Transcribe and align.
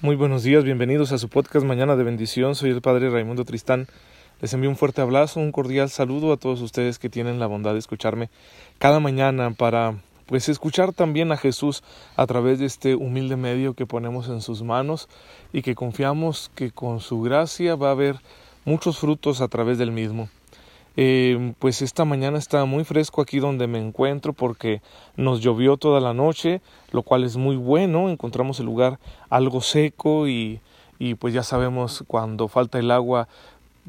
Muy 0.00 0.14
buenos 0.14 0.44
días, 0.44 0.62
bienvenidos 0.62 1.10
a 1.10 1.18
su 1.18 1.28
podcast 1.28 1.66
Mañana 1.66 1.96
de 1.96 2.04
Bendición. 2.04 2.54
Soy 2.54 2.70
el 2.70 2.80
Padre 2.80 3.10
Raimundo 3.10 3.44
Tristán. 3.44 3.88
Les 4.40 4.54
envío 4.54 4.70
un 4.70 4.76
fuerte 4.76 5.00
abrazo, 5.00 5.40
un 5.40 5.50
cordial 5.50 5.90
saludo 5.90 6.32
a 6.32 6.36
todos 6.36 6.62
ustedes 6.62 7.00
que 7.00 7.08
tienen 7.08 7.40
la 7.40 7.48
bondad 7.48 7.72
de 7.72 7.80
escucharme 7.80 8.30
cada 8.78 9.00
mañana 9.00 9.50
para 9.50 9.96
pues 10.26 10.48
escuchar 10.48 10.92
también 10.92 11.32
a 11.32 11.36
Jesús 11.36 11.82
a 12.14 12.28
través 12.28 12.60
de 12.60 12.66
este 12.66 12.94
humilde 12.94 13.34
medio 13.34 13.74
que 13.74 13.86
ponemos 13.86 14.28
en 14.28 14.40
sus 14.40 14.62
manos 14.62 15.08
y 15.52 15.62
que 15.62 15.74
confiamos 15.74 16.52
que 16.54 16.70
con 16.70 17.00
su 17.00 17.20
gracia 17.20 17.74
va 17.74 17.88
a 17.88 17.92
haber 17.92 18.20
muchos 18.64 18.98
frutos 18.98 19.40
a 19.40 19.48
través 19.48 19.78
del 19.78 19.90
mismo. 19.90 20.28
Eh, 21.00 21.54
pues 21.60 21.80
esta 21.80 22.04
mañana 22.04 22.38
está 22.38 22.64
muy 22.64 22.82
fresco 22.82 23.22
aquí 23.22 23.38
donde 23.38 23.68
me 23.68 23.78
encuentro 23.78 24.32
porque 24.32 24.82
nos 25.16 25.40
llovió 25.40 25.76
toda 25.76 26.00
la 26.00 26.12
noche, 26.12 26.60
lo 26.90 27.02
cual 27.02 27.22
es 27.22 27.36
muy 27.36 27.54
bueno, 27.54 28.10
encontramos 28.10 28.58
el 28.58 28.66
lugar 28.66 28.98
algo 29.30 29.60
seco 29.60 30.26
y, 30.26 30.60
y 30.98 31.14
pues 31.14 31.32
ya 31.32 31.44
sabemos 31.44 32.02
cuando 32.08 32.48
falta 32.48 32.80
el 32.80 32.90
agua 32.90 33.28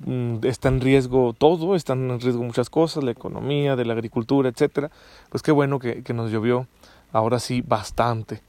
mm, 0.06 0.46
está 0.46 0.68
en 0.68 0.82
riesgo 0.82 1.34
todo, 1.36 1.76
están 1.76 2.12
en 2.12 2.20
riesgo 2.20 2.44
muchas 2.44 2.70
cosas, 2.70 3.04
la 3.04 3.10
economía, 3.10 3.76
de 3.76 3.86
la 3.86 3.94
agricultura, 3.94 4.48
etcétera. 4.48 4.92
Pues 5.32 5.42
qué 5.42 5.52
bueno 5.52 5.80
que, 5.80 6.04
que 6.04 6.14
nos 6.14 6.30
llovió 6.30 6.68
ahora 7.12 7.40
sí 7.40 7.62
bastante. 7.62 8.44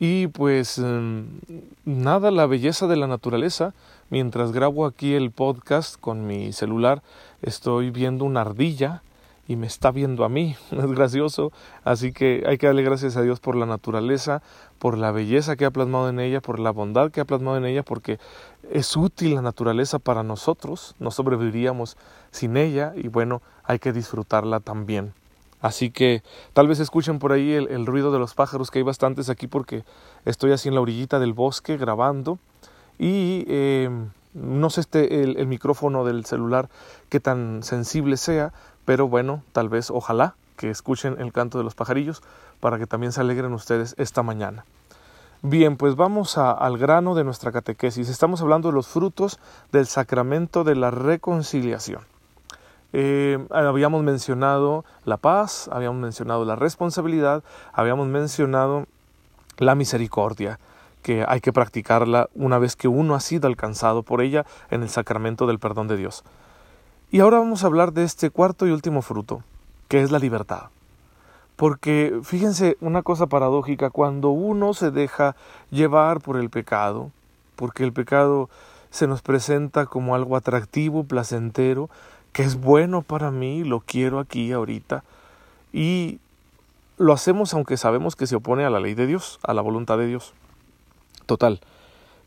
Y 0.00 0.28
pues 0.28 0.78
em, 0.78 1.26
nada, 1.84 2.30
la 2.30 2.46
belleza 2.46 2.86
de 2.86 2.96
la 2.96 3.06
naturaleza. 3.06 3.74
Mientras 4.08 4.50
grabo 4.50 4.86
aquí 4.86 5.12
el 5.12 5.30
podcast 5.30 6.00
con 6.00 6.26
mi 6.26 6.52
celular, 6.52 7.02
estoy 7.42 7.90
viendo 7.90 8.24
una 8.24 8.42
ardilla 8.42 9.02
y 9.50 9.56
me 9.56 9.66
está 9.66 9.90
viendo 9.90 10.24
a 10.24 10.28
mí. 10.28 10.56
Es 10.70 10.86
gracioso. 10.86 11.50
Así 11.82 12.12
que 12.12 12.44
hay 12.46 12.56
que 12.56 12.66
darle 12.66 12.82
gracias 12.82 13.16
a 13.16 13.22
Dios 13.22 13.40
por 13.40 13.56
la 13.56 13.66
naturaleza, 13.66 14.42
por 14.78 14.96
la 14.96 15.10
belleza 15.10 15.56
que 15.56 15.64
ha 15.64 15.72
plasmado 15.72 16.08
en 16.08 16.20
ella, 16.20 16.40
por 16.40 16.60
la 16.60 16.70
bondad 16.70 17.10
que 17.10 17.20
ha 17.20 17.24
plasmado 17.24 17.56
en 17.56 17.64
ella, 17.64 17.82
porque 17.82 18.20
es 18.70 18.96
útil 18.96 19.34
la 19.34 19.42
naturaleza 19.42 19.98
para 19.98 20.22
nosotros. 20.22 20.94
No 21.00 21.10
sobreviviríamos 21.10 21.96
sin 22.30 22.56
ella 22.56 22.92
y 22.94 23.08
bueno, 23.08 23.42
hay 23.64 23.80
que 23.80 23.92
disfrutarla 23.92 24.60
también. 24.60 25.14
Así 25.60 25.90
que 25.90 26.22
tal 26.52 26.68
vez 26.68 26.78
escuchen 26.78 27.18
por 27.18 27.32
ahí 27.32 27.52
el, 27.52 27.86
ruido 27.86 28.12
de 28.12 28.18
los 28.18 28.34
pájaros, 28.34 28.70
que 28.70 28.78
hay 28.78 28.84
bastantes 28.84 29.28
aquí 29.28 29.46
porque 29.46 29.84
estoy 30.24 30.52
así 30.52 30.68
en 30.68 30.74
la 30.74 30.80
orillita 30.80 31.18
del 31.18 31.32
bosque 31.32 31.76
grabando. 31.76 32.38
Y 32.98 33.44
em, 33.48 34.10
no 34.34 34.70
sé 34.70 34.80
este, 34.82 35.22
el, 35.22 35.46
micrófono 35.46 36.04
del 36.04 36.24
celular 36.24 36.68
qué 37.08 37.20
tan 37.20 37.62
sensible 37.62 38.16
sea, 38.16 38.52
pero 38.84 39.08
bueno, 39.08 39.42
tal 39.52 39.68
vez, 39.68 39.90
ojalá 39.90 40.34
que 40.56 40.70
escuchen 40.70 41.16
el 41.18 41.32
canto 41.32 41.58
de 41.58 41.64
los 41.64 41.74
pajarillos 41.74 42.22
para 42.60 42.78
que 42.78 42.86
también 42.86 43.12
se 43.12 43.20
alegren 43.20 43.52
ustedes 43.52 43.94
esta 43.98 44.22
mañana. 44.22 44.64
Bien, 45.42 45.78
pues 45.78 45.96
vamos 45.96 46.36
al 46.36 46.76
grano 46.76 47.14
de 47.14 47.24
nuestra 47.24 47.50
catequesis. 47.50 48.10
Estamos 48.10 48.42
hablando 48.42 48.68
de 48.68 48.74
los 48.74 48.88
frutos 48.88 49.40
del 49.72 49.86
sacramento 49.86 50.64
de 50.64 50.76
la 50.76 50.90
reconciliación. 50.90 52.02
Eh, 52.92 53.38
habíamos 53.50 54.02
mencionado 54.02 54.84
la 55.04 55.16
paz, 55.16 55.70
habíamos 55.72 56.00
mencionado 56.00 56.44
la 56.44 56.56
responsabilidad, 56.56 57.42
habíamos 57.72 58.08
mencionado 58.08 58.86
la 59.58 59.74
misericordia, 59.74 60.58
que 61.02 61.24
hay 61.26 61.40
que 61.40 61.52
practicarla 61.52 62.28
una 62.34 62.58
vez 62.58 62.76
que 62.76 62.88
uno 62.88 63.14
ha 63.14 63.20
sido 63.20 63.48
alcanzado 63.48 64.02
por 64.02 64.20
ella 64.20 64.44
en 64.70 64.82
el 64.82 64.88
sacramento 64.88 65.46
del 65.46 65.58
perdón 65.58 65.88
de 65.88 65.96
Dios. 65.96 66.24
Y 67.10 67.20
ahora 67.20 67.38
vamos 67.38 67.64
a 67.64 67.66
hablar 67.66 67.92
de 67.92 68.04
este 68.04 68.30
cuarto 68.30 68.66
y 68.66 68.70
último 68.70 69.02
fruto, 69.02 69.42
que 69.88 70.00
es 70.02 70.10
la 70.10 70.18
libertad. 70.18 70.64
Porque 71.56 72.20
fíjense 72.22 72.76
una 72.80 73.02
cosa 73.02 73.26
paradójica, 73.26 73.90
cuando 73.90 74.30
uno 74.30 74.74
se 74.74 74.90
deja 74.90 75.34
llevar 75.70 76.20
por 76.20 76.36
el 76.36 76.50
pecado, 76.50 77.10
porque 77.56 77.84
el 77.84 77.92
pecado 77.92 78.48
se 78.90 79.06
nos 79.06 79.22
presenta 79.22 79.86
como 79.86 80.14
algo 80.14 80.36
atractivo, 80.36 81.04
placentero, 81.04 81.90
que 82.32 82.42
es 82.42 82.60
bueno 82.60 83.02
para 83.02 83.30
mí, 83.30 83.64
lo 83.64 83.80
quiero 83.80 84.20
aquí 84.20 84.52
ahorita, 84.52 85.02
y 85.72 86.18
lo 86.96 87.12
hacemos 87.12 87.54
aunque 87.54 87.76
sabemos 87.76 88.14
que 88.14 88.26
se 88.26 88.36
opone 88.36 88.64
a 88.64 88.70
la 88.70 88.80
ley 88.80 88.94
de 88.94 89.06
Dios, 89.06 89.40
a 89.42 89.54
la 89.54 89.62
voluntad 89.62 89.98
de 89.98 90.06
Dios. 90.06 90.32
Total, 91.30 91.60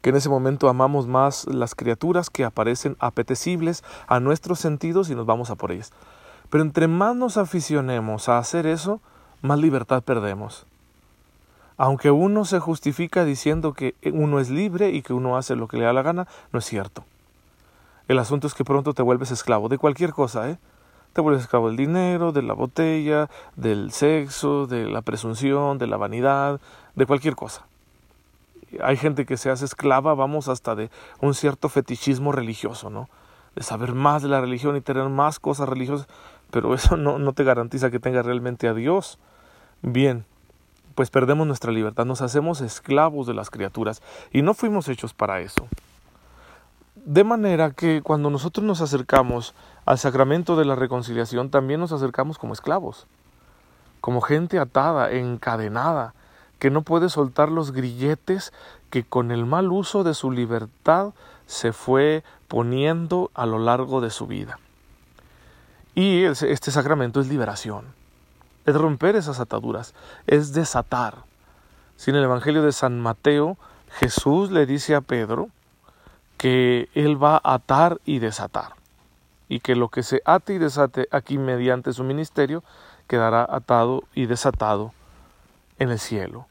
que 0.01 0.11
en 0.11 0.15
ese 0.15 0.29
momento 0.29 0.69
amamos 0.69 1.07
más 1.07 1.45
las 1.47 1.75
criaturas 1.75 2.29
que 2.29 2.45
aparecen 2.45 2.95
apetecibles 2.99 3.83
a 4.07 4.21
nuestros 4.21 4.61
sentidos 4.61 5.09
y 5.09 5.15
nos 5.15 5.25
vamos 5.25 5.49
a 5.49 5.55
por 5.55 5.73
ellas. 5.73 5.91
Pero 6.49 6.63
entre 6.63 6.87
más 6.87 7.13
nos 7.13 7.35
aficionemos 7.35 8.29
a 8.29 8.37
hacer 8.37 8.65
eso, 8.65 9.01
más 9.41 9.59
libertad 9.59 10.03
perdemos. 10.03 10.65
Aunque 11.75 12.11
uno 12.11 12.45
se 12.45 12.61
justifica 12.61 13.25
diciendo 13.25 13.73
que 13.73 13.93
uno 14.05 14.39
es 14.39 14.49
libre 14.49 14.91
y 14.91 15.01
que 15.01 15.11
uno 15.11 15.35
hace 15.35 15.57
lo 15.57 15.67
que 15.67 15.75
le 15.75 15.83
da 15.83 15.91
la 15.91 16.01
gana, 16.01 16.25
no 16.53 16.59
es 16.59 16.65
cierto. 16.65 17.03
El 18.07 18.19
asunto 18.19 18.47
es 18.47 18.53
que 18.53 18.63
pronto 18.63 18.93
te 18.93 19.01
vuelves 19.01 19.31
esclavo 19.31 19.67
de 19.67 19.79
cualquier 19.79 20.13
cosa, 20.13 20.49
¿eh? 20.49 20.57
Te 21.11 21.19
vuelves 21.19 21.43
esclavo 21.43 21.67
del 21.67 21.75
dinero, 21.75 22.31
de 22.31 22.41
la 22.41 22.53
botella, 22.53 23.29
del 23.57 23.91
sexo, 23.91 24.65
de 24.65 24.85
la 24.85 25.01
presunción, 25.01 25.77
de 25.77 25.87
la 25.87 25.97
vanidad, 25.97 26.61
de 26.95 27.05
cualquier 27.05 27.35
cosa. 27.35 27.65
Hay 28.81 28.97
gente 28.97 29.25
que 29.25 29.37
se 29.37 29.49
hace 29.49 29.65
esclava, 29.65 30.13
vamos, 30.13 30.47
hasta 30.47 30.75
de 30.75 30.89
un 31.21 31.33
cierto 31.33 31.69
fetichismo 31.69 32.31
religioso, 32.31 32.89
¿no? 32.89 33.09
De 33.55 33.63
saber 33.63 33.93
más 33.93 34.23
de 34.23 34.29
la 34.29 34.41
religión 34.41 34.75
y 34.75 34.81
tener 34.81 35.09
más 35.09 35.39
cosas 35.39 35.69
religiosas, 35.69 36.07
pero 36.51 36.73
eso 36.73 36.97
no, 36.97 37.19
no 37.19 37.33
te 37.33 37.43
garantiza 37.43 37.91
que 37.91 37.99
tengas 37.99 38.25
realmente 38.25 38.67
a 38.67 38.73
Dios. 38.73 39.19
Bien, 39.81 40.25
pues 40.95 41.09
perdemos 41.09 41.47
nuestra 41.47 41.71
libertad, 41.71 42.05
nos 42.05 42.21
hacemos 42.21 42.61
esclavos 42.61 43.27
de 43.27 43.33
las 43.33 43.49
criaturas 43.49 44.01
y 44.31 44.41
no 44.41 44.53
fuimos 44.53 44.87
hechos 44.89 45.13
para 45.13 45.39
eso. 45.41 45.67
De 46.95 47.23
manera 47.23 47.71
que 47.71 48.01
cuando 48.01 48.29
nosotros 48.29 48.65
nos 48.65 48.79
acercamos 48.79 49.53
al 49.85 49.97
sacramento 49.97 50.55
de 50.55 50.65
la 50.65 50.75
reconciliación, 50.75 51.49
también 51.49 51.79
nos 51.79 51.91
acercamos 51.91 52.37
como 52.37 52.53
esclavos, 52.53 53.07
como 53.99 54.21
gente 54.21 54.59
atada, 54.59 55.11
encadenada, 55.11 56.13
que 56.63 56.71
no 56.71 56.83
puede 56.83 57.09
soltar 57.09 57.51
los 57.51 57.73
grilletes 57.73 58.53
que 58.89 59.03
con 59.03 59.31
el 59.31 59.45
mal 59.45 59.69
uso 59.69 60.05
de 60.05 60.13
su 60.13 60.31
libertad 60.31 61.11
se 61.45 61.73
fue 61.73 62.23
poniendo 62.47 63.31
a 63.33 63.45
lo 63.45 63.59
largo 63.59 63.99
de 63.99 64.09
su 64.09 64.27
vida. 64.27 64.59
Y 65.93 66.23
este 66.23 66.71
sacramento 66.71 67.19
es 67.19 67.27
liberación, 67.27 67.87
es 68.65 68.75
romper 68.75 69.17
esas 69.17 69.41
ataduras, 69.41 69.93
es 70.25 70.53
desatar. 70.53 71.25
Si 71.97 72.11
en 72.11 72.15
el 72.15 72.23
Evangelio 72.23 72.61
de 72.63 72.71
San 72.71 72.97
Mateo 72.97 73.57
Jesús 73.99 74.49
le 74.49 74.65
dice 74.65 74.95
a 74.95 75.01
Pedro, 75.01 75.49
que 76.37 76.87
Él 76.93 77.21
va 77.21 77.41
a 77.43 77.55
atar 77.55 77.99
y 78.05 78.19
desatar, 78.19 78.75
y 79.49 79.59
que 79.59 79.75
lo 79.75 79.89
que 79.89 80.01
se 80.01 80.21
ate 80.23 80.53
y 80.53 80.59
desate 80.59 81.09
aquí 81.11 81.37
mediante 81.37 81.91
su 81.91 82.05
ministerio 82.05 82.63
quedará 83.09 83.45
atado 83.49 84.05
y 84.15 84.27
desatado 84.27 84.93
en 85.77 85.91
el 85.91 85.99
cielo. 85.99 86.47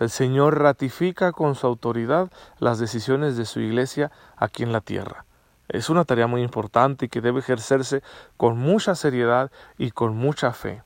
El 0.00 0.10
Señor 0.10 0.58
ratifica 0.58 1.32
con 1.32 1.54
su 1.54 1.66
autoridad 1.66 2.30
las 2.58 2.78
decisiones 2.78 3.36
de 3.36 3.46
su 3.46 3.60
iglesia 3.60 4.10
aquí 4.36 4.62
en 4.62 4.72
la 4.72 4.80
tierra. 4.80 5.24
Es 5.68 5.90
una 5.90 6.04
tarea 6.04 6.26
muy 6.26 6.42
importante 6.42 7.06
y 7.06 7.08
que 7.08 7.20
debe 7.20 7.40
ejercerse 7.40 8.02
con 8.36 8.58
mucha 8.58 8.94
seriedad 8.94 9.50
y 9.78 9.90
con 9.90 10.16
mucha 10.16 10.52
fe. 10.52 10.82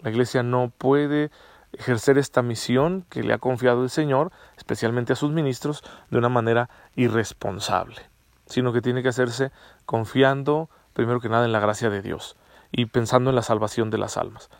La 0.00 0.10
iglesia 0.10 0.42
no 0.42 0.72
puede 0.76 1.30
ejercer 1.72 2.18
esta 2.18 2.42
misión 2.42 3.04
que 3.08 3.22
le 3.22 3.32
ha 3.32 3.38
confiado 3.38 3.84
el 3.84 3.90
Señor, 3.90 4.32
especialmente 4.56 5.12
a 5.12 5.16
sus 5.16 5.30
ministros, 5.30 5.84
de 6.10 6.18
una 6.18 6.28
manera 6.28 6.68
irresponsable, 6.96 8.00
sino 8.46 8.72
que 8.72 8.80
tiene 8.80 9.02
que 9.02 9.10
hacerse 9.10 9.52
confiando 9.86 10.68
primero 10.92 11.20
que 11.20 11.28
nada 11.28 11.44
en 11.44 11.52
la 11.52 11.60
gracia 11.60 11.90
de 11.90 12.02
Dios 12.02 12.36
y 12.72 12.86
pensando 12.86 13.30
en 13.30 13.36
la 13.36 13.42
salvación 13.42 13.90
de 13.90 13.98
las 13.98 14.16
almas. 14.16 14.50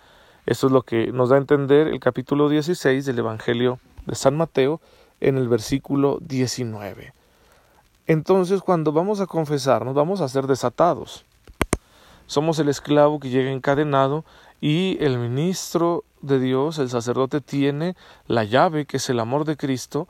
Esto 0.47 0.67
es 0.69 0.73
lo 0.73 0.83
que 0.83 1.13
nos 1.13 1.29
da 1.29 1.37
a 1.37 1.39
entender 1.39 1.89
el 1.89 2.01
capítulo 2.01 2.49
16 2.49 3.05
del 3.05 3.19
Evangelio 3.19 3.79
de 4.07 4.15
San 4.15 4.37
Mateo 4.37 4.81
en 5.21 5.37
el 5.37 5.49
versículo 5.49 6.19
19. 6.23 7.13
Entonces, 8.07 8.61
cuando 8.63 8.93
vamos 8.93 9.21
a 9.21 9.27
confesarnos, 9.27 9.95
vamos 9.95 10.21
a 10.21 10.29
ser 10.29 10.47
desatados. 10.47 11.25
Somos 12.27 12.59
el 12.59 12.69
esclavo 12.69 13.21
que 13.21 13.29
llega 13.29 13.51
encadenado 13.51 14.25
y 14.61 14.97
el 15.01 15.19
ministro 15.19 16.05
de 16.23 16.39
Dios, 16.39 16.79
el 16.79 16.89
sacerdote, 16.89 17.41
tiene 17.41 17.95
la 18.27 18.45
llave, 18.45 18.87
que 18.87 18.97
es 18.97 19.11
el 19.11 19.21
amor 19.21 19.45
de 19.45 19.57
Cristo, 19.57 20.09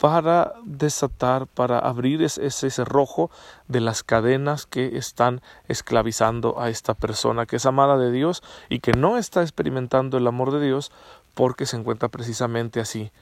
para 0.00 0.54
desatar, 0.64 1.46
para 1.46 1.78
abrir 1.78 2.22
ese, 2.22 2.70
cerrojo 2.70 3.30
de 3.68 3.80
las 3.80 4.02
cadenas 4.02 4.64
que 4.64 4.96
están 4.96 5.42
esclavizando 5.68 6.58
a 6.58 6.70
esta 6.70 6.94
persona 6.94 7.44
que 7.44 7.56
es 7.56 7.66
amada 7.66 7.98
de 7.98 8.10
Dios 8.10 8.42
y 8.70 8.80
que 8.80 8.94
no 8.94 9.18
está 9.18 9.42
experimentando 9.42 10.16
el 10.16 10.26
amor 10.26 10.52
de 10.52 10.64
Dios 10.64 10.90
porque 11.34 11.66
se 11.66 11.76
encuentra 11.76 12.08
precisamente 12.08 12.80
así, 12.80 13.12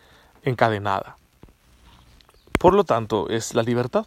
encadenada. 0.45 1.17
Por 2.61 2.75
lo 2.75 2.85
tanto, 2.85 3.29
es 3.29 3.57
la 3.57 3.65
libertad, 3.65 4.07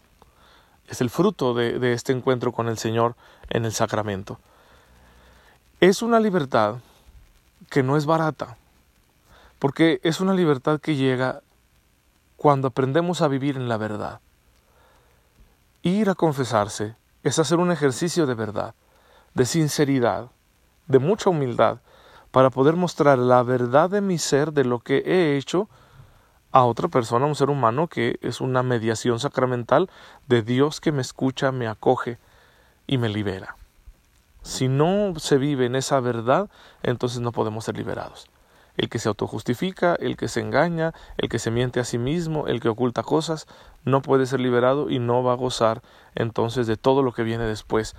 es 0.87 1.01
el 1.01 1.09
fruto 1.09 1.53
de 1.53 1.91
este 1.91 2.13
encuentro 2.13 2.53
con 2.53 2.69
el 2.69 2.77
Señor 2.77 3.15
en 3.49 3.65
el 3.65 3.73
sacramento. 3.73 4.39
Es 5.81 6.01
una 6.01 6.21
libertad 6.21 6.75
que 7.69 7.83
no 7.83 7.97
es 7.97 8.05
barata, 8.05 8.55
porque 9.59 9.99
es 10.03 10.21
una 10.21 10.33
libertad 10.33 10.79
que 10.79 10.95
llega 10.95 11.41
cuando 12.41 12.69
aprendemos 12.69 13.21
a 13.21 13.27
vivir 13.27 13.55
en 13.55 13.69
la 13.69 13.77
verdad. 13.77 14.19
Ir 15.83 16.09
a 16.09 16.15
confesarse 16.15 16.95
es 17.21 17.37
hacer 17.37 17.59
un 17.59 17.71
ejercicio 17.71 18.25
de 18.25 18.33
verdad, 18.33 18.73
de 19.35 19.45
sinceridad, 19.45 20.31
de 20.87 20.97
mucha 20.97 21.29
humildad, 21.29 21.81
para 22.31 22.49
poder 22.49 22.75
mostrar 22.75 23.19
la 23.19 23.43
verdad 23.43 23.91
de 23.91 24.01
mi 24.01 24.17
ser, 24.17 24.53
de 24.53 24.65
lo 24.65 24.79
que 24.79 25.03
he 25.05 25.37
hecho, 25.37 25.69
a 26.51 26.63
otra 26.63 26.87
persona, 26.87 27.27
un 27.27 27.35
ser 27.35 27.51
humano 27.51 27.87
que 27.87 28.17
es 28.23 28.41
una 28.41 28.63
mediación 28.63 29.19
sacramental 29.19 29.87
de 30.27 30.41
Dios 30.41 30.81
que 30.81 30.91
me 30.91 31.03
escucha, 31.03 31.51
me 31.51 31.67
acoge 31.67 32.17
y 32.87 32.97
me 32.97 33.09
libera. 33.09 33.55
Si 34.41 34.67
no 34.67 35.13
se 35.19 35.37
vive 35.37 35.67
en 35.67 35.75
esa 35.75 35.99
verdad, 35.99 36.49
entonces 36.81 37.19
no 37.21 37.33
podemos 37.33 37.65
ser 37.65 37.77
liberados. 37.77 38.31
El 38.81 38.89
que 38.89 38.97
se 38.97 39.09
autojustifica, 39.09 39.93
el 39.93 40.17
que 40.17 40.27
se 40.27 40.39
engaña, 40.39 40.95
el 41.17 41.29
que 41.29 41.37
se 41.37 41.51
miente 41.51 41.79
a 41.79 41.83
sí 41.83 41.99
mismo, 41.99 42.47
el 42.47 42.59
que 42.59 42.67
oculta 42.67 43.03
cosas, 43.03 43.45
no 43.85 44.01
puede 44.01 44.25
ser 44.25 44.39
liberado 44.39 44.89
y 44.89 44.97
no 44.97 45.21
va 45.21 45.33
a 45.33 45.35
gozar 45.35 45.83
entonces 46.15 46.65
de 46.65 46.77
todo 46.77 47.03
lo 47.03 47.11
que 47.11 47.21
viene 47.21 47.43
después 47.43 47.95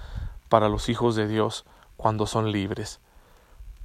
para 0.48 0.68
los 0.68 0.88
hijos 0.88 1.14
de 1.14 1.28
Dios 1.28 1.66
cuando 1.96 2.26
son 2.26 2.50
libres. 2.50 2.98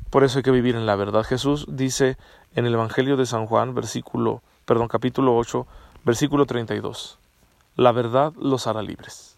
Por 0.09 0.23
eso 0.23 0.39
hay 0.39 0.43
que 0.43 0.49
vivir 0.49 0.75
en 0.75 0.87
la 0.87 0.95
verdad. 0.95 1.23
Jesús 1.23 1.67
dice 1.69 2.17
en 2.55 2.65
el 2.65 2.73
Evangelio 2.73 3.15
de 3.15 3.27
San 3.27 3.45
Juan, 3.45 3.75
versículo, 3.75 4.41
perdón, 4.65 4.87
capítulo 4.87 5.37
8, 5.37 5.67
versículo 6.03 6.47
32. 6.47 7.19
La 7.75 7.91
verdad 7.91 8.33
los 8.39 8.65
hará 8.65 8.81
libres. 8.81 9.37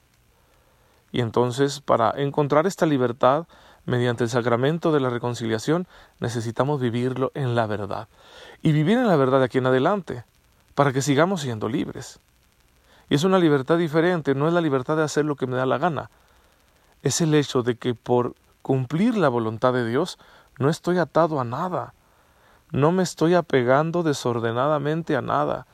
Y 1.12 1.20
entonces, 1.20 1.82
para 1.82 2.12
encontrar 2.12 2.68
esta 2.68 2.86
libertad 2.86 3.48
mediante 3.90 4.24
el 4.24 4.30
sacramento 4.30 4.92
de 4.92 5.00
la 5.00 5.10
reconciliación, 5.10 5.88
necesitamos 6.20 6.80
vivirlo 6.80 7.32
en 7.34 7.56
la 7.56 7.66
verdad. 7.66 8.08
Y 8.62 8.72
vivir 8.72 8.98
en 8.98 9.08
la 9.08 9.16
verdad 9.16 9.40
de 9.40 9.46
aquí 9.46 9.58
en 9.58 9.66
adelante, 9.66 10.24
para 10.76 10.94
que 10.94 11.02
sigamos 11.02 11.42
siendo 11.42 11.68
libres. 11.68 12.20
Y 13.10 13.16
es 13.16 13.24
una 13.24 13.40
libertad 13.40 13.78
diferente, 13.78 14.36
no 14.36 14.48
es 14.48 14.54
la 14.54 14.62
libertad 14.62 14.96
de 14.96 15.04
hacer 15.04 15.26
lo 15.26 15.36
que 15.36 15.48
me 15.48 15.58
da 15.58 15.66
la 15.66 15.80
gana. 15.80 16.10
Es 17.02 17.20
el 17.22 17.34
hecho 17.34 17.64
de 17.64 17.76
que 17.76 17.96
por 17.96 18.36
cumplir 18.62 19.18
la 19.18 19.30
voluntad 19.30 19.74
de 19.74 19.88
Dios, 19.88 20.20
no 20.60 20.70
estoy 20.70 21.00
atado 21.00 21.40
a 21.40 21.44
nada. 21.44 21.94
No 22.72 22.92
me 22.92 23.02
estoy 23.02 23.34
apegando 23.34 24.04
desordenadamente 24.04 25.16
a 25.16 25.22
nada. 25.22 25.66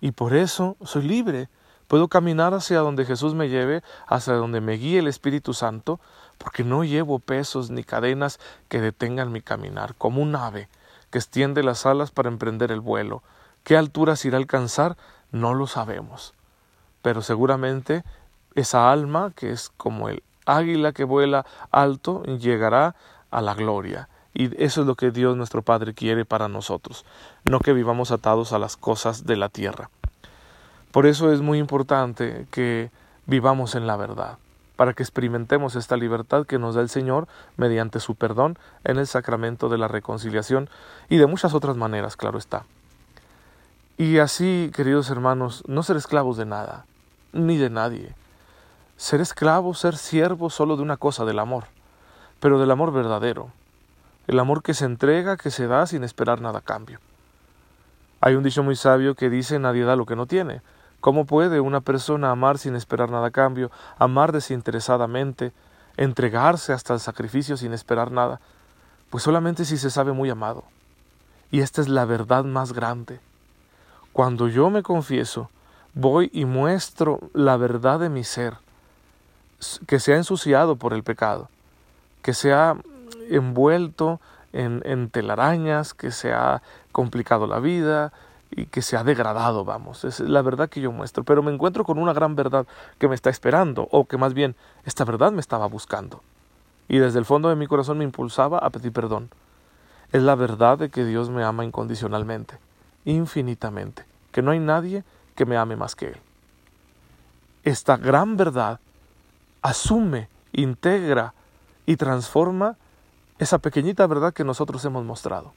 Y 0.00 0.12
por 0.12 0.34
eso 0.34 0.76
soy 0.82 1.02
libre 1.02 1.48
Puedo 1.88 2.08
caminar 2.08 2.52
hacia 2.52 2.80
donde 2.80 3.06
Jesús 3.06 3.34
me 3.34 3.48
lleve, 3.48 3.82
hacia 4.06 4.34
donde 4.34 4.60
me 4.60 4.74
guíe 4.74 4.98
el 4.98 5.08
Espíritu 5.08 5.54
Santo, 5.54 5.98
porque 6.38 6.64
no 6.64 6.84
llevo 6.84 7.18
pesos 7.18 7.70
ni 7.70 7.84
cadenas 7.84 8.40
que 8.68 8.80
detengan 8.80 9.32
mi 9.32 9.42
caminar, 9.42 9.94
como 9.96 10.22
un 10.22 10.34
ave 10.36 10.68
que 11.10 11.18
extiende 11.18 11.62
las 11.62 11.86
alas 11.86 12.10
para 12.10 12.28
emprender 12.28 12.70
el 12.72 12.80
vuelo. 12.80 13.22
¿Qué 13.64 13.76
alturas 13.76 14.24
irá 14.24 14.36
a 14.36 14.40
alcanzar? 14.40 14.96
No 15.32 15.54
lo 15.54 15.66
sabemos. 15.66 16.34
Pero 17.02 17.22
seguramente 17.22 18.04
esa 18.54 18.90
alma, 18.90 19.32
que 19.34 19.50
es 19.50 19.70
como 19.76 20.08
el 20.08 20.22
águila 20.46 20.92
que 20.92 21.04
vuela 21.04 21.46
alto, 21.70 22.22
llegará 22.24 22.94
a 23.30 23.40
la 23.40 23.54
gloria. 23.54 24.08
Y 24.34 24.62
eso 24.62 24.82
es 24.82 24.86
lo 24.86 24.94
que 24.94 25.10
Dios 25.10 25.36
nuestro 25.36 25.62
Padre 25.62 25.94
quiere 25.94 26.24
para 26.24 26.48
nosotros, 26.48 27.04
no 27.44 27.60
que 27.60 27.72
vivamos 27.72 28.10
atados 28.10 28.52
a 28.52 28.58
las 28.58 28.76
cosas 28.76 29.26
de 29.26 29.36
la 29.36 29.48
tierra. 29.48 29.90
Por 30.92 31.06
eso 31.06 31.32
es 31.32 31.40
muy 31.40 31.58
importante 31.58 32.46
que 32.50 32.90
vivamos 33.26 33.74
en 33.74 33.86
la 33.86 33.96
verdad, 33.96 34.38
para 34.78 34.94
que 34.94 35.02
experimentemos 35.02 35.74
esta 35.74 35.96
libertad 35.96 36.46
que 36.46 36.60
nos 36.60 36.76
da 36.76 36.82
el 36.82 36.88
Señor 36.88 37.26
mediante 37.56 37.98
su 37.98 38.14
perdón 38.14 38.56
en 38.84 38.98
el 38.98 39.08
sacramento 39.08 39.68
de 39.68 39.76
la 39.76 39.88
reconciliación 39.88 40.70
y 41.08 41.16
de 41.16 41.26
muchas 41.26 41.52
otras 41.52 41.76
maneras, 41.76 42.16
claro 42.16 42.38
está. 42.38 42.62
Y 43.96 44.18
así, 44.18 44.70
queridos 44.72 45.10
hermanos, 45.10 45.64
no 45.66 45.82
ser 45.82 45.96
esclavos 45.96 46.36
de 46.36 46.46
nada, 46.46 46.86
ni 47.32 47.56
de 47.56 47.70
nadie. 47.70 48.14
Ser 48.96 49.20
esclavo, 49.20 49.74
ser 49.74 49.96
siervo 49.96 50.48
solo 50.48 50.76
de 50.76 50.84
una 50.84 50.96
cosa, 50.96 51.24
del 51.24 51.40
amor, 51.40 51.64
pero 52.38 52.60
del 52.60 52.70
amor 52.70 52.92
verdadero, 52.92 53.50
el 54.28 54.38
amor 54.38 54.62
que 54.62 54.74
se 54.74 54.84
entrega, 54.84 55.36
que 55.36 55.50
se 55.50 55.66
da 55.66 55.88
sin 55.88 56.04
esperar 56.04 56.40
nada 56.40 56.60
a 56.60 56.62
cambio. 56.62 57.00
Hay 58.20 58.36
un 58.36 58.44
dicho 58.44 58.62
muy 58.62 58.76
sabio 58.76 59.16
que 59.16 59.28
dice 59.28 59.58
nadie 59.58 59.82
da 59.82 59.96
lo 59.96 60.06
que 60.06 60.14
no 60.14 60.26
tiene, 60.26 60.62
¿Cómo 61.00 61.26
puede 61.26 61.60
una 61.60 61.80
persona 61.80 62.30
amar 62.30 62.58
sin 62.58 62.74
esperar 62.74 63.10
nada 63.10 63.28
a 63.28 63.30
cambio, 63.30 63.70
amar 63.98 64.32
desinteresadamente, 64.32 65.52
entregarse 65.96 66.72
hasta 66.72 66.94
el 66.94 67.00
sacrificio 67.00 67.56
sin 67.56 67.72
esperar 67.72 68.10
nada? 68.10 68.40
Pues 69.10 69.22
solamente 69.22 69.64
si 69.64 69.78
se 69.78 69.90
sabe 69.90 70.12
muy 70.12 70.28
amado. 70.28 70.64
Y 71.50 71.60
esta 71.60 71.80
es 71.80 71.88
la 71.88 72.04
verdad 72.04 72.44
más 72.44 72.72
grande. 72.72 73.20
Cuando 74.12 74.48
yo 74.48 74.70
me 74.70 74.82
confieso, 74.82 75.50
voy 75.94 76.30
y 76.32 76.44
muestro 76.44 77.20
la 77.32 77.56
verdad 77.56 78.00
de 78.00 78.08
mi 78.08 78.24
ser, 78.24 78.54
que 79.86 80.00
se 80.00 80.12
ha 80.12 80.16
ensuciado 80.16 80.76
por 80.76 80.92
el 80.92 81.04
pecado, 81.04 81.48
que 82.22 82.34
se 82.34 82.52
ha 82.52 82.76
envuelto 83.30 84.20
en, 84.52 84.82
en 84.84 85.10
telarañas, 85.10 85.94
que 85.94 86.10
se 86.10 86.32
ha 86.32 86.62
complicado 86.90 87.46
la 87.46 87.60
vida, 87.60 88.12
y 88.50 88.66
que 88.66 88.82
se 88.82 88.96
ha 88.96 89.04
degradado, 89.04 89.64
vamos. 89.64 90.04
Es 90.04 90.20
la 90.20 90.42
verdad 90.42 90.68
que 90.68 90.80
yo 90.80 90.92
muestro. 90.92 91.24
Pero 91.24 91.42
me 91.42 91.52
encuentro 91.52 91.84
con 91.84 91.98
una 91.98 92.12
gran 92.12 92.34
verdad 92.34 92.66
que 92.98 93.08
me 93.08 93.14
está 93.14 93.30
esperando, 93.30 93.88
o 93.90 94.06
que 94.06 94.18
más 94.18 94.34
bien 94.34 94.56
esta 94.84 95.04
verdad 95.04 95.32
me 95.32 95.40
estaba 95.40 95.66
buscando. 95.66 96.22
Y 96.88 96.98
desde 96.98 97.18
el 97.18 97.24
fondo 97.24 97.48
de 97.48 97.56
mi 97.56 97.66
corazón 97.66 97.98
me 97.98 98.04
impulsaba 98.04 98.58
a 98.58 98.70
pedir 98.70 98.92
perdón. 98.92 99.30
Es 100.12 100.22
la 100.22 100.34
verdad 100.34 100.78
de 100.78 100.88
que 100.88 101.04
Dios 101.04 101.28
me 101.28 101.44
ama 101.44 101.64
incondicionalmente, 101.64 102.58
infinitamente, 103.04 104.04
que 104.32 104.40
no 104.40 104.52
hay 104.52 104.58
nadie 104.58 105.04
que 105.34 105.44
me 105.44 105.58
ame 105.58 105.76
más 105.76 105.94
que 105.94 106.06
Él. 106.08 106.20
Esta 107.62 107.98
gran 107.98 108.38
verdad 108.38 108.80
asume, 109.60 110.28
integra 110.52 111.34
y 111.84 111.96
transforma 111.96 112.76
esa 113.38 113.58
pequeñita 113.58 114.06
verdad 114.06 114.32
que 114.32 114.44
nosotros 114.44 114.84
hemos 114.84 115.04
mostrado. 115.04 115.52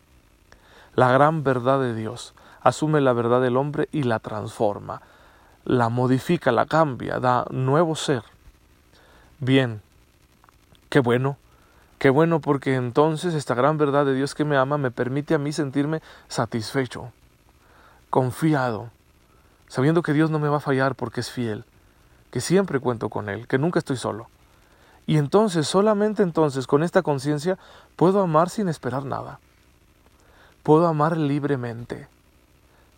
La 0.96 1.12
gran 1.12 1.44
verdad 1.44 1.80
de 1.80 1.96
Dios, 1.96 2.36
asume 2.62 3.02
la 3.02 3.14
verdad 3.14 3.42
del 3.42 3.58
hombre 3.58 3.90
y 3.92 4.04
la 4.04 4.20
transforma, 4.20 5.02
la 5.66 5.90
modifica, 5.90 6.52
la 6.52 6.66
cambia, 6.66 7.20
da 7.20 7.46
nuevo 7.50 7.96
ser. 7.96 8.24
Bien, 9.40 9.82
qué 10.90 11.00
bueno, 11.00 11.38
qué 12.00 12.10
bueno 12.10 12.40
porque 12.40 12.76
entonces 12.76 13.34
esta 13.34 13.56
gran 13.56 13.78
verdad 13.78 14.06
de 14.06 14.14
Dios 14.14 14.36
que 14.36 14.46
me 14.46 14.58
ama 14.58 14.78
me 14.78 14.92
permite 14.92 15.34
a 15.34 15.40
mí 15.40 15.52
sentirme 15.52 16.02
satisfecho, 16.28 17.12
confiado, 18.10 18.90
sabiendo 19.68 20.02
que 20.02 20.14
Dios 20.14 20.30
no 20.30 20.40
me 20.40 20.50
va 20.50 20.58
a 20.58 20.62
fallar 20.62 20.96
porque 20.96 21.22
es 21.22 21.32
fiel, 21.32 21.66
que 22.32 22.42
siempre 22.42 22.80
cuento 22.80 23.10
con 23.10 23.30
Él, 23.30 23.48
que 23.48 23.58
nunca 23.58 23.80
estoy 23.80 23.98
solo. 23.98 24.28
Y 25.08 25.18
entonces, 25.18 25.68
solamente 25.68 26.24
entonces, 26.24 26.68
con 26.68 26.84
esta 26.84 27.02
conciencia, 27.02 27.58
puedo 27.96 28.22
amar 28.22 28.50
sin 28.50 28.70
esperar 28.70 29.04
nada. 29.04 29.40
Puedo 30.64 30.88
amar 30.88 31.18
libremente. 31.18 32.08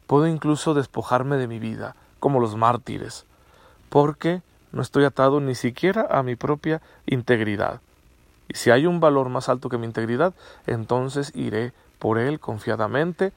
Puedo 0.07 0.27
incluso 0.27 0.73
despojarme 0.73 1.37
de 1.37 1.47
mi 1.47 1.59
vida, 1.59 1.95
como 2.19 2.39
los 2.39 2.55
mártires, 2.55 3.25
porque 3.89 4.41
no 4.71 4.81
estoy 4.81 5.05
atado 5.05 5.39
ni 5.39 5.55
siquiera 5.55 6.07
a 6.09 6.23
mi 6.23 6.35
propia 6.35 6.81
integridad. 7.05 7.81
Y 8.47 8.55
si 8.55 8.71
hay 8.71 8.85
un 8.85 8.99
valor 8.99 9.29
más 9.29 9.49
alto 9.49 9.69
que 9.69 9.77
mi 9.77 9.85
integridad, 9.85 10.33
entonces 10.67 11.31
iré 11.35 11.73
por 11.99 12.17
él 12.17 12.39
confiadamente 12.39 13.31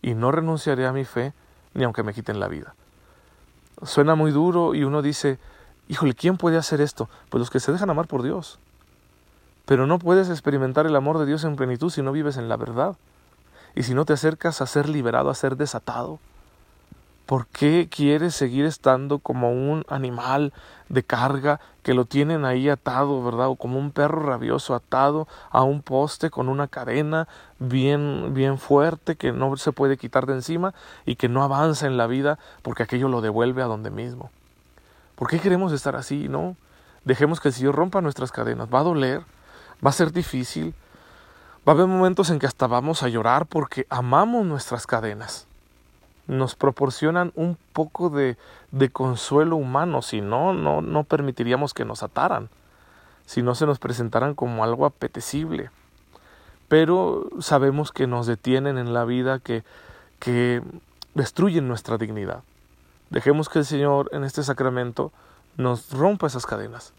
y 0.00 0.14
no 0.14 0.32
renunciaré 0.32 0.86
a 0.86 0.92
mi 0.92 1.04
fe 1.04 1.32
ni 1.74 1.84
aunque 1.84 2.02
me 2.02 2.14
quiten 2.14 2.40
la 2.40 2.48
vida. 2.48 2.74
Suena 3.82 4.14
muy 4.14 4.30
duro 4.30 4.74
y 4.74 4.84
uno 4.84 5.02
dice, 5.02 5.38
híjole, 5.88 6.14
¿quién 6.14 6.38
puede 6.38 6.56
hacer 6.56 6.80
esto? 6.80 7.08
Pues 7.28 7.40
los 7.40 7.50
que 7.50 7.60
se 7.60 7.72
dejan 7.72 7.90
amar 7.90 8.06
por 8.06 8.22
Dios. 8.22 8.58
Pero 9.66 9.86
no 9.86 9.98
puedes 9.98 10.30
experimentar 10.30 10.86
el 10.86 10.96
amor 10.96 11.18
de 11.18 11.26
Dios 11.26 11.44
en 11.44 11.56
plenitud 11.56 11.90
si 11.90 12.00
no 12.00 12.12
vives 12.12 12.36
en 12.36 12.48
la 12.48 12.56
verdad 12.56 12.96
y 13.76 13.84
si 13.84 13.94
no 13.94 14.04
te 14.04 14.14
acercas 14.14 14.60
a 14.60 14.66
ser 14.66 14.88
liberado, 14.88 15.30
a 15.30 15.34
ser 15.34 15.56
desatado? 15.56 16.18
¿Por 17.26 17.46
qué 17.48 17.88
quieres 17.90 18.34
seguir 18.34 18.64
estando 18.64 19.18
como 19.18 19.50
un 19.50 19.84
animal 19.88 20.52
de 20.88 21.02
carga 21.02 21.60
que 21.82 21.92
lo 21.92 22.04
tienen 22.04 22.44
ahí 22.44 22.68
atado, 22.68 23.22
verdad? 23.22 23.48
O 23.48 23.56
como 23.56 23.78
un 23.78 23.90
perro 23.90 24.22
rabioso 24.22 24.74
atado 24.74 25.28
a 25.50 25.62
un 25.62 25.82
poste 25.82 26.30
con 26.30 26.48
una 26.48 26.68
cadena 26.68 27.28
bien, 27.58 28.32
bien 28.32 28.58
fuerte 28.58 29.16
que 29.16 29.32
no 29.32 29.56
se 29.56 29.72
puede 29.72 29.98
quitar 29.98 30.24
de 30.24 30.34
encima 30.34 30.72
y 31.04 31.16
que 31.16 31.28
no 31.28 31.42
avanza 31.42 31.86
en 31.86 31.96
la 31.96 32.06
vida 32.06 32.38
porque 32.62 32.84
aquello 32.84 33.08
lo 33.08 33.20
devuelve 33.20 33.60
a 33.60 33.66
donde 33.66 33.90
mismo. 33.90 34.30
¿Por 35.16 35.28
qué 35.28 35.38
queremos 35.38 35.72
estar 35.72 35.96
así? 35.96 36.28
No. 36.28 36.56
Dejemos 37.04 37.40
que 37.40 37.48
el 37.48 37.54
Señor 37.54 37.74
rompa 37.74 38.00
nuestras 38.00 38.32
cadenas. 38.32 38.68
Va 38.72 38.80
a 38.80 38.84
doler, 38.84 39.22
va 39.84 39.90
a 39.90 39.92
ser 39.92 40.12
difícil, 40.12 40.74
Va 41.66 41.72
a 41.72 41.74
haber 41.74 41.88
momentos 41.88 42.30
en 42.30 42.38
que 42.38 42.46
hasta 42.46 42.68
vamos 42.68 43.02
a 43.02 43.08
llorar 43.08 43.46
porque 43.46 43.86
amamos 43.90 44.46
nuestras 44.46 44.86
cadenas. 44.86 45.48
Nos 46.28 46.54
proporcionan 46.54 47.32
un 47.34 47.58
poco 47.72 48.08
de, 48.08 48.36
de 48.70 48.90
consuelo 48.90 49.56
humano, 49.56 50.00
si 50.00 50.20
no, 50.20 50.52
no, 50.52 50.80
no 50.80 51.02
permitiríamos 51.02 51.74
que 51.74 51.84
nos 51.84 52.04
ataran, 52.04 52.50
si 53.26 53.42
no 53.42 53.56
se 53.56 53.66
nos 53.66 53.80
presentaran 53.80 54.34
como 54.34 54.62
algo 54.62 54.86
apetecible. 54.86 55.70
Pero 56.68 57.28
sabemos 57.40 57.90
que 57.90 58.06
nos 58.06 58.28
detienen 58.28 58.78
en 58.78 58.94
la 58.94 59.04
vida, 59.04 59.40
que, 59.40 59.64
que 60.20 60.62
destruyen 61.14 61.66
nuestra 61.66 61.98
dignidad. 61.98 62.44
Dejemos 63.10 63.48
que 63.48 63.60
el 63.60 63.64
Señor 63.64 64.08
en 64.12 64.22
este 64.22 64.44
sacramento 64.44 65.10
nos 65.56 65.90
rompa 65.90 66.28
esas 66.28 66.46
cadenas, 66.46 66.92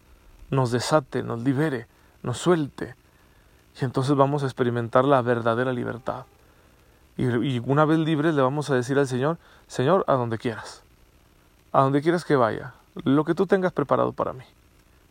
nos 0.50 0.70
desate, 0.72 1.22
nos 1.22 1.42
libere, 1.42 1.86
nos 2.22 2.36
suelte. 2.36 2.96
Y 3.80 3.84
entonces 3.84 4.16
vamos 4.16 4.42
a 4.42 4.46
experimentar 4.46 5.04
la 5.04 5.22
verdadera 5.22 5.72
libertad. 5.72 6.24
Y, 7.16 7.58
una 7.58 7.84
vez 7.84 7.98
libres 7.98 8.34
le 8.34 8.42
vamos 8.42 8.70
a 8.70 8.74
decir 8.74 8.98
al 8.98 9.08
Señor, 9.08 9.38
Señor, 9.66 10.04
a 10.06 10.14
donde 10.14 10.38
quieras, 10.38 10.82
a 11.72 11.82
donde 11.82 12.00
quieras 12.00 12.24
que 12.24 12.36
vaya, 12.36 12.74
lo 13.04 13.24
que 13.24 13.34
tú 13.34 13.46
tengas 13.46 13.72
preparado 13.72 14.12
para 14.12 14.32
mí. 14.32 14.44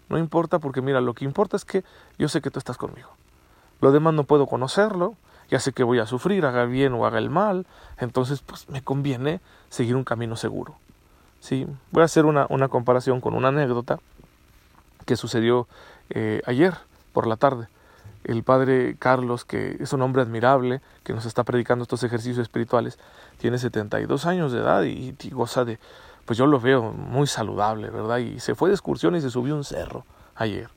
No 0.08 0.18
importa 0.18 0.60
porque 0.60 0.82
mira, 0.82 1.02
lo 1.02 1.14
que 1.14 1.26
importa 1.26 1.58
es 1.58 1.66
que 1.66 1.84
yo 2.18 2.30
sé 2.30 2.42
que 2.42 2.50
tú 2.50 2.60
estás 2.60 2.78
conmigo. 2.78 3.10
Lo 3.82 3.92
demás 3.92 4.14
no 4.14 4.24
puedo 4.24 4.48
conocerlo, 4.48 5.16
ya 5.50 5.60
sé 5.60 5.74
que 5.74 5.84
voy 5.84 6.00
a 6.00 6.06
sufrir, 6.06 6.46
haga 6.46 6.66
bien 6.66 6.94
o 6.94 7.06
haga 7.06 7.18
el 7.18 7.30
mal, 7.30 7.66
entonces 7.98 8.42
pues 8.42 8.70
me 8.70 8.82
conviene 8.82 9.42
seguir 9.70 9.98
un 9.98 10.06
camino 10.06 10.38
seguro. 10.38 10.76
¿sí? 11.42 11.68
Voy 11.92 12.02
a 12.02 12.06
hacer 12.06 12.26
una, 12.26 12.48
una 12.50 12.70
comparación 12.70 13.20
con 13.20 13.34
una 13.34 13.50
anécdota 13.50 14.00
que 15.06 15.18
sucedió 15.18 15.68
eh, 16.10 16.42
ayer 16.46 16.74
por 17.12 17.28
la 17.28 17.36
tarde. 17.36 17.68
El 18.24 18.44
padre 18.44 18.96
Carlos, 19.00 19.46
que 19.46 19.78
es 19.80 19.94
un 19.94 20.02
hombre 20.02 20.22
admirable, 20.22 20.82
que 21.04 21.14
nos 21.14 21.26
está 21.26 21.44
predicando 21.44 21.84
estos 21.84 22.04
ejercicios 22.04 22.40
espirituales, 22.40 23.00
tiene 23.38 23.58
72 23.58 24.26
años 24.26 24.52
de 24.52 24.60
edad 24.60 24.84
y, 24.84 25.16
goza 25.32 25.64
de, 25.64 25.80
pues 26.26 26.38
yo 26.38 26.46
lo 26.46 26.60
veo 26.60 26.92
muy 26.92 27.28
saludable, 27.28 27.90
¿verdad? 27.90 28.18
Y 28.18 28.40
se 28.40 28.56
fue 28.56 28.70
de 28.70 28.76
excursión 28.76 29.16
y 29.16 29.22
se 29.22 29.30
subió 29.30 29.56
un 29.56 29.64
cerro 29.64 30.06
ayer. 30.36 30.70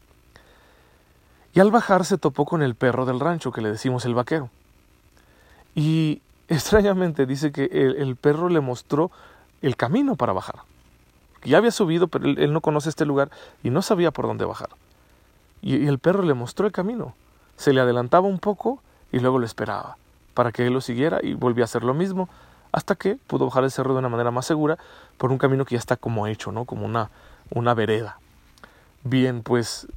Y 1.53 1.61
al 1.61 1.71
bajar 1.71 2.05
se 2.05 2.19
topó 2.19 2.45
con 2.45 2.63
el 2.63 2.75
perro 2.75 3.07
del 3.07 3.21
rancho, 3.21 3.51
que 3.51 3.61
le 3.61 3.71
decimos 3.71 4.05
el 4.05 4.15
vaquero. 4.15 4.51
Y 5.75 6.23
extrañamente 6.49 7.27
dice 7.27 7.53
que 7.53 7.65
el, 7.65 8.17
perro 8.17 8.49
le 8.49 8.61
mostró 8.61 9.11
el 9.63 9.77
camino 9.77 10.17
para 10.17 10.33
bajar. 10.33 10.57
Ya 11.45 11.59
había 11.59 11.71
subido, 11.71 12.09
pero 12.09 12.27
él, 12.27 12.53
no 12.53 12.61
conoce 12.61 12.91
este 12.91 13.07
lugar 13.07 13.31
y 13.63 13.71
no 13.71 13.83
sabía 13.83 14.11
por 14.11 14.27
dónde 14.27 14.45
bajar. 14.45 14.71
Y, 15.63 15.87
el 15.87 15.99
perro 15.99 16.23
le 16.23 16.35
mostró 16.35 16.67
el 16.67 16.73
camino. 16.73 17.15
Se 17.61 17.75
le 17.75 17.83
adelantaba 17.83 18.27
un 18.27 18.39
poco 18.39 18.81
y 19.13 19.19
luego 19.19 19.39
lo 19.39 19.45
esperaba 19.45 19.99
para 20.33 20.51
que 20.51 20.67
él 20.67 20.73
lo 20.73 20.81
siguiera 20.81 21.19
y 21.23 21.35
volvía 21.35 21.65
a 21.65 21.67
hacer 21.67 21.85
lo 21.85 21.93
mismo 21.93 22.27
hasta 22.73 22.95
que 22.95 23.17
pudo 23.27 23.45
bajar 23.45 23.65
el 23.65 23.71
cerro 23.71 23.93
de 23.93 23.99
una 23.99 24.09
manera 24.09 24.31
más 24.31 24.47
segura 24.47 24.79
por 25.19 25.31
un 25.31 25.37
camino 25.37 25.67
que 25.67 25.75
ya 25.75 25.79
está 25.79 25.97
como 25.97 26.27
hecho, 26.27 26.53
¿no? 26.53 26.65
Como 26.65 26.87
una, 26.87 27.11
una 27.51 27.75
vereda. 27.75 28.19
Bien, 29.05 29.43
pues 29.43 29.89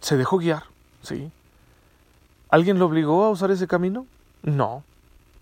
se 0.00 0.16
dejó 0.16 0.38
guiar, 0.38 0.62
¿sí? 1.02 1.30
¿Alguien 2.48 2.78
lo 2.78 2.86
obligó 2.86 3.24
a 3.24 3.30
usar 3.30 3.50
ese 3.50 3.66
camino? 3.66 4.06
No. 4.42 4.84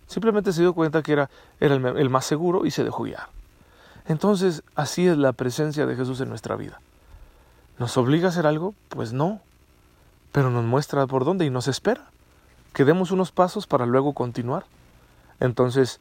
Simplemente 0.09 0.53
se 0.53 0.63
dio 0.63 0.75
cuenta 0.75 1.05
que 1.05 1.13
era, 1.13 1.31
era 1.61 1.77
el, 1.77 1.87
el 1.87 2.11
más 2.11 2.25
seguro 2.25 2.67
y 2.67 2.73
se 2.73 2.83
dejó 2.83 3.05
guiar. 3.05 3.29
Entonces, 4.09 4.65
así 4.75 5.07
es 5.07 5.17
la 5.17 5.33
presencia 5.35 5.87
de 5.87 5.95
Jesús 5.95 6.21
en 6.21 6.31
nuestra 6.31 6.57
vida. 6.57 6.81
¿Nos 7.79 7.97
obliga 7.97 8.27
a 8.27 8.31
hacer 8.31 8.49
algo? 8.49 8.75
Pues 8.89 9.13
no. 9.13 9.41
Pero 10.33 10.51
nos 10.51 10.65
muestra 10.65 11.07
por 11.07 11.25
dónde 11.25 11.45
y 11.45 11.51
nos 11.51 11.69
espera. 11.69 12.07
Que 12.73 12.85
demos 12.85 13.11
unos 13.11 13.33
pasos 13.33 13.67
para 13.67 13.87
luego 13.87 14.15
continuar. 14.15 14.65
Entonces, 15.41 16.01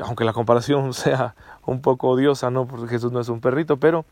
aunque 0.00 0.24
la 0.24 0.32
comparación 0.32 0.92
sea 0.94 1.34
un 1.64 1.80
poco 1.80 2.08
odiosa, 2.08 2.50
¿no? 2.50 2.66
Porque 2.66 2.88
Jesús 2.88 3.12
no 3.12 3.20
es 3.20 3.28
un 3.28 3.40
perrito, 3.40 3.76
pero, 3.76 4.04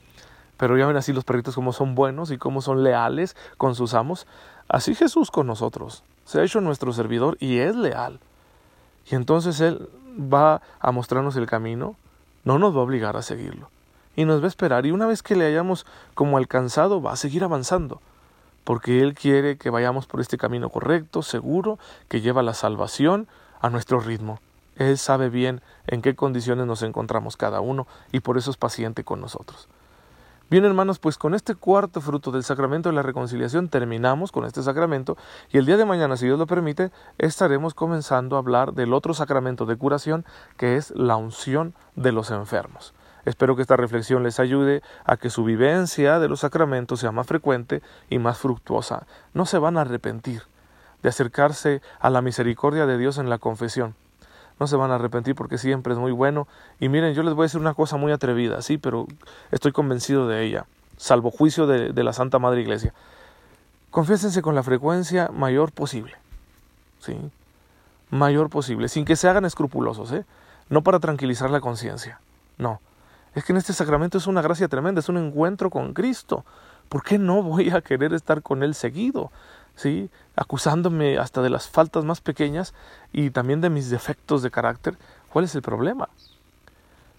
pero 0.56 0.76
ya 0.78 0.87
ven 0.87 0.96
así 0.96 1.12
los 1.12 1.25
perritos 1.25 1.54
como 1.54 1.73
son 1.73 1.94
buenos 1.94 2.30
y 2.30 2.38
como 2.38 2.62
son 2.62 2.85
leales 2.85 3.37
con 3.56 3.75
sus 3.75 3.94
amos. 3.94 4.26
Así 4.68 4.94
Jesús 4.94 5.30
con 5.30 5.46
nosotros. 5.46 6.02
Se 6.25 6.40
ha 6.40 6.44
hecho 6.44 6.61
nuestro 6.61 6.92
servidor 6.92 7.37
y 7.40 7.58
es 7.58 7.76
leal. 7.76 8.20
Y 9.11 9.14
entonces 9.14 9.61
Él 9.61 9.88
va 10.18 10.61
a 10.80 10.90
mostrarnos 10.90 11.37
el 11.37 11.46
camino, 11.46 11.94
no 12.44 12.58
nos 12.58 12.75
va 12.75 12.80
a 12.80 12.85
obligar 12.85 13.16
a 13.16 13.23
seguirlo. 13.23 13.70
Y 14.16 14.25
nos 14.25 14.40
va 14.40 14.46
a 14.46 14.49
esperar. 14.49 14.87
Y 14.87 14.90
una 14.90 15.06
vez 15.06 15.23
que 15.23 15.37
le 15.37 15.46
hayamos 15.46 15.87
como 16.14 16.38
alcanzado, 16.38 17.02
va 17.02 17.12
a 17.12 17.16
seguir 17.16 17.44
avanzando. 17.44 18.00
Porque 18.66 19.00
Él 19.00 19.14
quiere 19.14 19.58
que 19.58 19.70
vayamos 19.70 20.08
por 20.08 20.20
este 20.20 20.38
camino 20.38 20.70
correcto, 20.70 21.23
seguro, 21.23 21.78
que 22.08 22.20
lleva 22.20 22.42
la 22.42 22.52
salvación 22.52 23.28
a 23.61 23.70
nuestro 23.70 24.00
ritmo. 24.00 24.40
Él 24.75 24.99
sabe 24.99 25.30
bien 25.30 25.61
en 25.87 26.02
qué 26.02 26.16
condiciones 26.16 26.66
nos 26.66 26.82
encontramos 26.82 27.37
cada 27.37 27.61
uno 27.61 27.87
y 28.11 28.18
por 28.18 28.37
eso 28.38 28.50
es 28.50 28.56
paciente 28.56 29.04
con 29.04 29.20
nosotros. 29.20 29.68
Bien, 30.50 30.64
hermanos, 30.64 30.99
pues 30.99 31.16
con 31.16 31.32
este 31.37 31.54
cuarto 31.54 32.00
fruto 32.00 32.32
del 32.32 32.42
sacramento 32.42 32.88
de 32.88 32.96
la 32.96 33.02
reconciliación 33.02 33.68
terminamos 33.68 34.32
con 34.32 34.44
este 34.44 34.64
sacramento 34.64 35.16
y 35.52 35.58
el 35.58 35.66
día 35.66 35.76
de 35.76 35.85
mañana, 35.85 36.16
si 36.16 36.26
Dios 36.26 36.38
lo 36.38 36.49
permite, 36.49 36.90
estaremos 37.18 37.73
comenzando 37.73 38.35
a 38.35 38.40
hablar 38.40 38.73
del 38.73 38.94
otro 38.94 39.14
sacramento 39.14 39.64
de 39.64 39.76
curación 39.76 40.25
que 40.56 40.76
es 40.76 40.90
la 40.90 41.14
unción 41.14 41.73
de 41.94 42.11
los 42.11 42.32
enfermos. 42.32 42.94
Espero 43.26 43.54
que 43.54 43.62
esta 43.62 43.76
reflexión 43.76 44.23
les 44.23 44.40
ayude 44.40 44.83
a 45.04 45.18
que 45.18 45.28
su 45.28 45.45
vivencia 45.45 46.18
de 46.18 46.28
los 46.28 46.40
sacramentos 46.40 47.00
sea 47.00 47.12
más 47.12 47.26
frecuente 47.26 47.83
y 48.09 48.18
más 48.18 48.38
fructuosa. 48.38 49.06
No 49.35 49.45
se 49.45 49.59
van 49.59 49.76
a 49.76 49.83
arrepentir 49.83 50.42
de 51.02 51.11
acercarse 51.11 51.83
a 52.00 52.09
la 52.09 52.23
misericordia 52.23 52.87
de 52.87 52.97
Dios 52.97 53.18
en 53.18 53.28
la 53.28 53.37
confesión 53.37 53.95
no 54.59 54.66
se 54.66 54.76
van 54.76 54.90
a 54.90 54.95
arrepentir 54.95 55.35
porque 55.35 55.59
siempre 55.59 55.92
es 55.92 55.99
muy 55.99 56.12
bueno. 56.12 56.49
Y 56.80 56.88
miren, 56.88 57.14
yo 57.14 57.23
les 57.23 57.35
voy 57.35 57.45
a 57.45 57.47
decir 57.47 57.61
una 57.61 57.75
cosa 57.75 57.97
muy 57.97 58.12
atrevida, 58.12 58.62
sí, 58.62 58.78
pero 58.78 59.06
estoy 59.50 59.73
convencido 59.73 60.28
de 60.28 60.45
ella, 60.45 60.66
salvo 60.97 61.30
juicio 61.30 61.66
de, 61.66 61.92
la 62.02 62.12
Santa 62.12 62.38
Madre 62.38 62.62
Iglesia. 62.62 62.95
Confiésense 63.90 64.42
con 64.42 64.54
la 64.54 64.62
frecuencia 64.62 65.30
mayor 65.33 65.73
posible, 65.73 66.16
sí, 67.00 67.16
mayor 68.11 68.50
posible, 68.50 68.88
sin 68.88 69.04
que 69.04 69.16
se 69.16 69.28
hagan 69.28 69.45
escrupulosos, 69.45 70.12
¿eh? 70.12 70.25
No 70.68 70.83
para 70.83 70.99
tranquilizar 70.99 71.50
la 71.50 71.61
conciencia, 71.61 72.21
no. 72.59 72.80
Es 73.37 73.45
que 73.45 73.52
en 73.52 73.59
este 73.59 73.73
sacramento 73.73 74.19
es 74.19 74.26
una 74.26 74.43
gracia 74.43 74.66
tremenda, 74.66 74.99
es 74.99 75.09
un 75.09 75.19
encuentro 75.19 75.71
con 75.71 75.95
Cristo. 75.95 76.45
¿Por 76.88 77.05
qué 77.05 77.19
no 77.19 77.43
voy 77.43 77.71
a 77.71 77.83
querer 77.83 78.12
estar 78.14 78.43
con 78.43 78.64
Él 78.64 78.75
seguido? 78.75 79.31
¿sí? 79.76 80.11
acusándome 80.35 81.19
hasta 81.19 81.43
de 81.43 81.50
las 81.50 81.69
faltas 81.69 82.05
más 82.05 82.21
pequeñas 82.21 82.75
y 83.12 83.31
también 83.31 83.61
de 83.61 83.71
mis 83.71 83.90
defectos 83.90 84.43
de 84.43 84.50
carácter, 84.50 84.99
¿cuál 85.33 85.45
es 85.45 85.55
el 85.55 85.62
problema? 85.62 86.09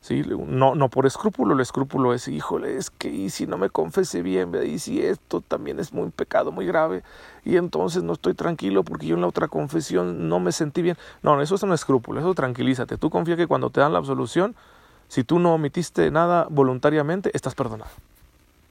¿Sí? 0.01 0.23
No, 0.47 0.75
no 0.75 0.89
por 0.89 1.05
escrúpulo, 1.05 1.55
el 1.55 1.59
escrúpulo 1.59 2.13
es, 2.13 2.27
híjole, 2.27 2.77
es 2.77 2.89
que 2.89 3.09
y 3.09 3.29
si 3.29 3.47
no 3.47 3.57
me 3.57 3.69
confese 3.69 4.21
bien, 4.21 4.51
y 4.65 4.79
si 4.79 5.01
esto 5.01 5.41
también 5.41 5.79
es 5.79 5.91
un 5.91 6.11
pecado 6.11 6.51
muy 6.51 6.65
grave, 6.65 7.03
y 7.43 7.57
entonces 7.57 8.03
no 8.03 8.13
estoy 8.13 8.33
tranquilo 8.33 8.83
porque 8.83 9.07
yo 9.07 9.15
en 9.15 9.21
la 9.21 9.27
otra 9.27 9.47
confesión 9.47 10.29
no 10.29 10.39
me 10.39 10.51
sentí 10.51 10.81
bien. 10.81 10.97
No, 11.23 11.41
eso 11.41 11.55
es 11.55 11.63
un 11.63 11.73
escrúpulo, 11.73 12.19
eso 12.19 12.33
tranquilízate. 12.33 12.97
Tú 12.97 13.09
confía 13.09 13.35
que 13.35 13.47
cuando 13.47 13.69
te 13.69 13.81
dan 13.81 13.91
la 13.91 13.99
absolución, 13.99 14.55
si 15.07 15.23
tú 15.23 15.39
no 15.39 15.53
omitiste 15.53 16.11
nada 16.11 16.47
voluntariamente, 16.49 17.31
estás 17.33 17.55
perdonado. 17.55 17.91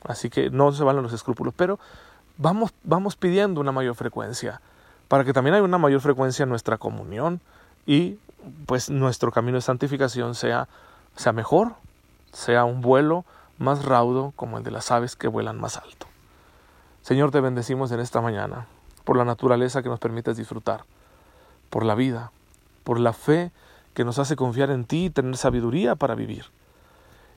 Así 0.04 0.30
que 0.30 0.50
no 0.50 0.72
se 0.72 0.84
valen 0.84 1.02
los 1.02 1.12
escrúpulos, 1.12 1.54
pero 1.56 1.78
vamos, 2.38 2.72
vamos 2.84 3.16
pidiendo 3.16 3.60
una 3.60 3.72
mayor 3.72 3.94
frecuencia, 3.94 4.60
para 5.08 5.24
que 5.24 5.32
también 5.32 5.54
haya 5.54 5.64
una 5.64 5.78
mayor 5.78 6.00
frecuencia 6.00 6.42
en 6.42 6.48
nuestra 6.48 6.78
comunión 6.78 7.40
y 7.86 8.18
pues 8.66 8.90
nuestro 8.90 9.32
camino 9.32 9.56
de 9.56 9.62
santificación 9.62 10.34
sea, 10.34 10.68
sea 11.16 11.32
mejor, 11.32 11.74
sea 12.32 12.64
un 12.64 12.80
vuelo 12.80 13.24
más 13.58 13.84
raudo 13.84 14.32
como 14.36 14.58
el 14.58 14.64
de 14.64 14.70
las 14.70 14.90
aves 14.90 15.16
que 15.16 15.28
vuelan 15.28 15.58
más 15.60 15.76
alto. 15.76 16.06
Señor, 17.02 17.30
te 17.30 17.40
bendecimos 17.40 17.92
en 17.92 18.00
esta 18.00 18.20
mañana 18.20 18.66
por 19.04 19.16
la 19.16 19.24
naturaleza 19.24 19.82
que 19.82 19.88
nos 19.88 20.00
permites 20.00 20.36
disfrutar, 20.36 20.84
por 21.70 21.84
la 21.84 21.94
vida, 21.94 22.32
por 22.84 23.00
la 23.00 23.12
fe 23.12 23.52
que 23.96 24.04
nos 24.04 24.18
hace 24.18 24.36
confiar 24.36 24.70
en 24.70 24.84
ti 24.84 25.06
y 25.06 25.10
tener 25.10 25.38
sabiduría 25.38 25.94
para 25.94 26.14
vivir, 26.14 26.44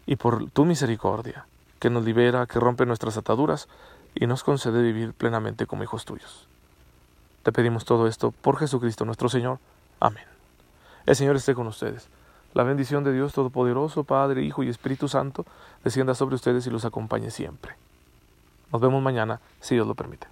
y 0.06 0.18
por 0.18 0.51
tu 0.51 0.66
misericordia 0.66 1.46
que 1.80 1.89
nos 1.89 2.04
libera, 2.04 2.48
que 2.48 2.60
rompe 2.60 2.86
nuestras 2.86 3.16
ataduras 3.16 3.70
y 4.13 4.28
nos 4.28 4.44
concede 4.44 4.82
vivir 4.82 5.13
plenamente 5.13 5.66
como 5.66 5.84
hijos 5.84 6.04
tuyos. 6.04 6.50
Te 7.44 7.54
pedimos 7.54 7.86
todo 7.86 8.08
esto 8.08 8.32
por 8.32 8.58
Jesucristo 8.58 9.06
nuestro 9.06 9.30
Señor. 9.30 9.60
Amén. 10.01 10.25
El 11.06 11.16
Señor 11.16 11.38
esté 11.38 11.56
con 11.56 11.66
ustedes. 11.66 12.10
La 12.54 12.63
bendición 12.63 13.06
de 13.06 13.13
Dios 13.13 13.32
Todopoderoso, 13.32 14.04
Padre, 14.04 14.44
Hijo 14.44 14.62
y 14.62 14.68
Espíritu 14.68 15.08
Santo, 15.08 15.46
descienda 15.86 16.13
sobre 16.13 16.36
ustedes 16.36 16.68
y 16.68 16.72
los 16.72 16.84
acompañe 16.84 17.32
siempre. 17.32 17.75
Nos 18.74 18.82
vemos 18.82 19.01
mañana, 19.01 19.39
si 19.62 19.75
Dios 19.75 19.88
lo 19.88 19.96
permite. 19.96 20.28